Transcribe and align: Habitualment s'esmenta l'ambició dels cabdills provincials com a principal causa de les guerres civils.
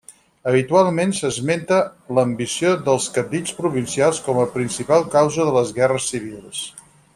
Habitualment 0.51 1.11
s'esmenta 1.17 1.77
l'ambició 2.19 2.71
dels 2.87 3.05
cabdills 3.19 3.53
provincials 3.61 4.23
com 4.29 4.41
a 4.45 4.49
principal 4.57 5.07
causa 5.19 5.47
de 5.51 5.55
les 5.61 5.77
guerres 5.81 6.11
civils. 6.17 6.67